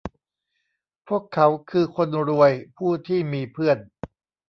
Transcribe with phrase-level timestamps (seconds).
[1.07, 3.77] พวกเขาคือคนรวยผู้ที่มีเพื่อน